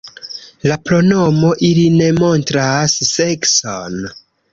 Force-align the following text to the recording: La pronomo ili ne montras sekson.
La 0.69 0.77
pronomo 0.87 1.51
ili 1.67 1.83
ne 1.97 2.07
montras 2.21 2.95
sekson. 3.11 4.01